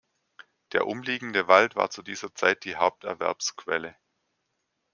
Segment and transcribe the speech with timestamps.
[0.71, 3.95] Der umliegende Wald war zu dieser Zeit die Haupterwerbsquelle.